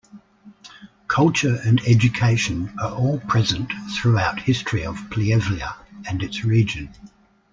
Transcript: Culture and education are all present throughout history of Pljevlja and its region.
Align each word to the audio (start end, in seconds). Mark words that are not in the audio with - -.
Culture 1.07 1.59
and 1.63 1.79
education 1.85 2.75
are 2.81 2.91
all 2.91 3.19
present 3.19 3.71
throughout 3.95 4.39
history 4.39 4.83
of 4.83 4.95
Pljevlja 4.97 5.75
and 6.09 6.23
its 6.23 6.43
region. 6.43 6.89